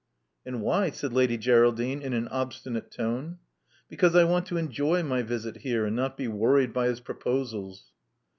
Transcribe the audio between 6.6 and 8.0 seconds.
by his proposals."